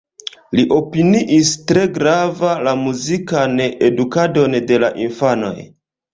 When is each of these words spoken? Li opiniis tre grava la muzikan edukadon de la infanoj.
Li 0.59 0.63
opiniis 0.77 1.51
tre 1.71 1.83
grava 1.97 2.55
la 2.69 2.73
muzikan 2.81 3.63
edukadon 3.91 4.59
de 4.73 4.83
la 4.87 4.93
infanoj. 5.07 5.55